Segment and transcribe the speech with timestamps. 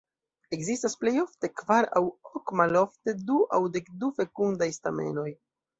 [0.55, 2.03] Ekzistas plej ofte kvar aŭ
[2.41, 5.31] ok, malofte du aŭ dekdu fekundaj stamenoj.